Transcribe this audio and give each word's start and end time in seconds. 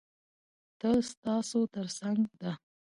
تل 0.79 0.97
ستاسو 1.13 1.59
تر 1.73 1.87
څنګ 1.99 2.19
ده. 2.41 2.51